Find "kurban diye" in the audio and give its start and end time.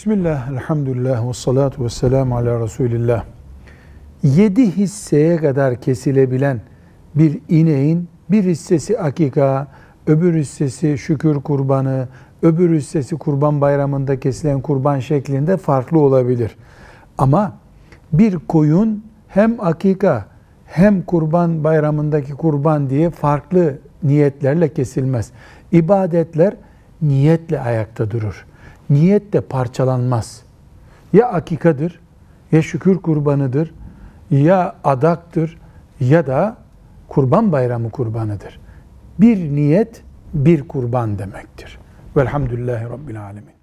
22.32-23.10